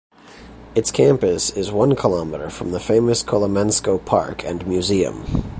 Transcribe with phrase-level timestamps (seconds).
[0.73, 5.43] Its campus is one kilometre from the famous Kolomenskoe park and museum.